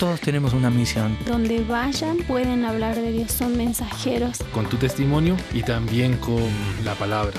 Todos 0.00 0.18
tenemos 0.22 0.54
una 0.54 0.70
misión. 0.70 1.14
Donde 1.26 1.62
vayan 1.62 2.16
pueden 2.26 2.64
hablar 2.64 2.96
de 2.96 3.12
Dios, 3.12 3.32
son 3.32 3.54
mensajeros. 3.58 4.38
Con 4.54 4.66
tu 4.66 4.78
testimonio 4.78 5.36
y 5.52 5.62
también 5.62 6.16
con 6.16 6.42
la 6.86 6.94
palabra. 6.94 7.34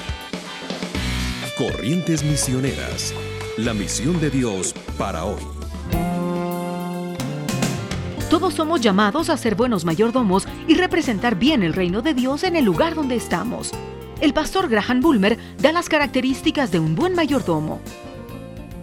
Corrientes 1.58 2.24
Misioneras, 2.24 3.16
la 3.58 3.74
misión 3.74 4.22
de 4.22 4.30
Dios 4.30 4.76
para 4.96 5.26
hoy. 5.26 5.42
Todos 8.30 8.54
somos 8.54 8.80
llamados 8.80 9.32
a 9.32 9.38
ser 9.38 9.56
buenos 9.56 9.84
mayordomos 9.84 10.48
y 10.68 10.76
representar 10.76 11.40
bien 11.40 11.64
el 11.64 11.74
reino 11.74 12.04
de 12.04 12.14
Dios 12.14 12.44
en 12.44 12.56
el 12.56 12.64
lugar 12.64 12.94
donde 12.94 13.16
estamos. 13.16 13.72
El 14.22 14.36
pastor 14.36 14.70
Graham 14.70 15.02
Bulmer 15.02 15.40
da 15.58 15.72
las 15.72 15.90
características 15.90 16.72
de 16.72 16.78
un 16.78 16.94
buen 16.94 17.16
mayordomo. 17.16 17.82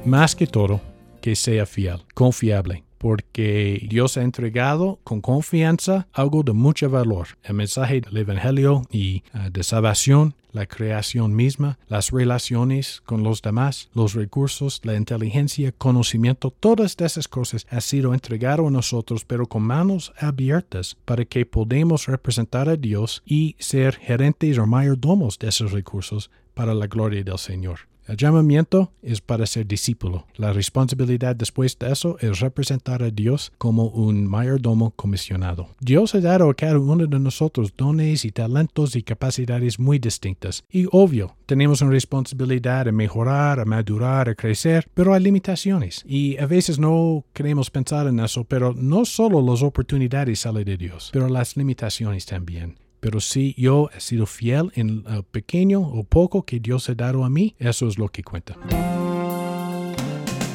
Más 0.05 0.35
que 0.35 0.49
todo, 0.49 0.81
que 1.21 1.37
sea 1.37 1.65
fiel, 1.65 2.03
confiable, 2.13 2.88
porque 2.99 3.87
Dios 3.89 4.17
ha 4.17 4.23
entregado 4.23 4.99
con 5.05 5.21
confianza 5.21 6.09
algo 6.13 6.43
de 6.43 6.53
mucho 6.53 6.91
valor, 6.91 7.29
el 7.45 7.55
mensaje 7.55 8.01
del 8.01 8.17
Evangelio 8.17 8.83
y 8.91 9.23
uh, 9.35 9.51
de 9.51 9.63
salvación, 9.63 10.35
la 10.53 10.67
creación 10.67 11.35
misma, 11.35 11.79
las 11.89 12.11
relaciones 12.11 13.01
con 13.05 13.23
los 13.23 13.43
demás, 13.43 13.91
los 13.95 14.15
recursos, 14.15 14.81
la 14.83 14.97
inteligencia, 14.97 15.73
conocimiento, 15.73 16.51
todas 16.51 16.97
esas 16.99 17.29
cosas 17.29 17.67
han 17.71 17.81
sido 17.81 18.15
entregado 18.15 18.67
a 18.67 18.71
nosotros, 18.71 19.25
pero 19.25 19.47
con 19.47 19.63
manos 19.63 20.13
abiertas 20.19 20.97
para 21.05 21.25
que 21.25 21.47
podamos 21.47 22.07
representar 22.07 22.69
a 22.69 22.77
Dios 22.77 23.23
y 23.25 23.57
ser 23.59 23.97
gerentes 23.97 24.59
o 24.59 24.67
mayordomos 24.67 25.39
de 25.39 25.49
esos 25.49 25.73
recursos 25.73 26.31
para 26.55 26.75
la 26.75 26.87
gloria 26.87 27.23
del 27.23 27.39
Señor. 27.39 27.81
El 28.09 28.17
llamamiento 28.17 28.91
es 29.03 29.21
para 29.21 29.45
ser 29.45 29.67
discípulo. 29.67 30.27
La 30.37 30.55
responsabilidad 30.55 31.37
después 31.37 31.79
de 31.79 31.93
eso 31.93 32.17
es 32.21 32.41
representar 32.41 33.03
a 33.03 33.11
Dios 33.11 33.53
como 33.59 33.85
un 33.89 34.27
mayordomo 34.27 34.93
comisionado. 34.93 35.69
Dios 35.79 36.15
ha 36.15 36.21
dado 36.21 36.49
a 36.49 36.55
cada 36.55 36.79
uno 36.79 37.07
de 37.07 37.19
nosotros 37.19 37.75
dones 37.77 38.25
y 38.25 38.33
talentos 38.33 38.97
y 38.97 39.03
capacidades 39.03 39.79
muy 39.79 39.99
distintas. 39.99 40.65
Y 40.71 40.87
obvio, 40.91 41.37
tenemos 41.45 41.83
una 41.83 41.91
responsabilidad 41.91 42.87
de 42.87 42.93
mejorar, 42.93 43.61
a 43.61 43.67
madurar, 43.67 44.31
a 44.31 44.35
crecer, 44.35 44.89
pero 44.95 45.13
hay 45.13 45.23
limitaciones. 45.23 46.03
Y 46.07 46.39
a 46.39 46.47
veces 46.47 46.79
no 46.79 47.27
queremos 47.35 47.69
pensar 47.71 48.07
en 48.07 48.21
eso, 48.21 48.45
pero 48.45 48.73
no 48.73 49.05
solo 49.05 49.43
las 49.43 49.63
oportunidades 49.63 50.41
salen 50.41 50.65
de 50.65 50.79
Dios, 50.79 51.11
pero 51.13 51.29
las 51.29 51.59
limitaciones 51.59 52.25
también. 52.25 52.77
Pero 53.01 53.21
si 53.21 53.55
yo 53.57 53.91
he 53.97 54.01
sido 54.01 54.27
fiel 54.27 54.71
en 54.75 55.05
lo 55.05 55.23
pequeño 55.23 55.81
o 55.81 56.05
poco 56.05 56.43
que 56.43 56.61
Dios 56.61 56.89
ha 56.89 56.95
dado 56.95 57.25
a 57.25 57.31
mí, 57.31 57.55
eso 57.59 57.87
es 57.87 57.99
lo 57.99 58.09
que 58.09 58.23
cuenta. 58.23 58.57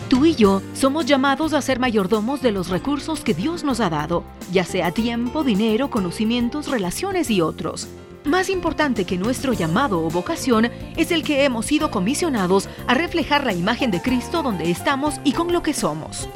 Tú 0.09 0.25
y 0.25 0.35
yo 0.35 0.61
somos 0.73 1.05
llamados 1.05 1.53
a 1.53 1.61
ser 1.61 1.79
mayordomos 1.79 2.41
de 2.41 2.51
los 2.51 2.69
recursos 2.69 3.21
que 3.21 3.33
Dios 3.33 3.63
nos 3.63 3.79
ha 3.79 3.89
dado, 3.89 4.23
ya 4.51 4.63
sea 4.63 4.91
tiempo, 4.91 5.43
dinero, 5.43 5.89
conocimientos, 5.89 6.69
relaciones 6.69 7.31
y 7.31 7.41
otros. 7.41 7.87
Más 8.25 8.49
importante 8.49 9.05
que 9.05 9.17
nuestro 9.17 9.53
llamado 9.53 10.05
o 10.05 10.09
vocación 10.09 10.69
es 10.95 11.11
el 11.11 11.23
que 11.23 11.43
hemos 11.43 11.65
sido 11.65 11.91
comisionados 11.91 12.69
a 12.87 12.93
reflejar 12.93 13.45
la 13.45 13.53
imagen 13.53 13.91
de 13.91 14.01
Cristo 14.01 14.43
donde 14.43 14.69
estamos 14.71 15.15
y 15.23 15.33
con 15.33 15.51
lo 15.51 15.61
que 15.61 15.73
somos. 15.73 16.29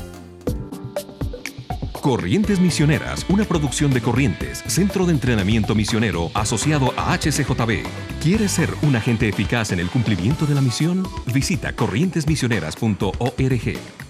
Corrientes 2.08 2.62
Misioneras, 2.62 3.26
una 3.28 3.44
producción 3.44 3.92
de 3.92 4.00
Corrientes, 4.00 4.64
Centro 4.66 5.06
de 5.06 5.12
Entrenamiento 5.12 5.76
Misionero 5.76 6.32
asociado 6.36 6.94
a 6.96 7.14
HCJB. 7.18 7.84
¿Quieres 8.24 8.52
ser 8.52 8.70
un 8.84 8.96
agente 8.96 9.28
eficaz 9.28 9.74
en 9.74 9.82
el 9.82 9.90
cumplimiento 9.90 10.46
de 10.46 10.56
la 10.56 10.62
misión? 10.62 11.06
Visita 11.34 11.74
corrientesmisioneras.org. 11.74 14.07